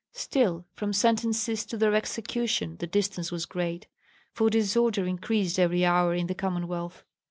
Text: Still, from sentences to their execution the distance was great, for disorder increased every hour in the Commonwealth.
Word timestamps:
Still, 0.13 0.65
from 0.73 0.93
sentences 0.93 1.63
to 1.67 1.77
their 1.77 1.93
execution 1.93 2.77
the 2.77 2.87
distance 2.87 3.31
was 3.31 3.45
great, 3.45 3.85
for 4.33 4.49
disorder 4.49 5.05
increased 5.05 5.59
every 5.59 5.85
hour 5.85 6.15
in 6.15 6.25
the 6.25 6.33
Commonwealth. 6.33 7.03